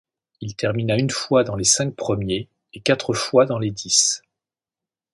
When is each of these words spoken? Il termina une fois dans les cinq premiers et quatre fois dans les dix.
Il 0.41 0.55
termina 0.55 0.97
une 0.97 1.11
fois 1.11 1.43
dans 1.43 1.55
les 1.55 1.63
cinq 1.63 1.93
premiers 1.95 2.47
et 2.73 2.79
quatre 2.81 3.13
fois 3.13 3.45
dans 3.45 3.59
les 3.59 3.69
dix. 3.69 4.23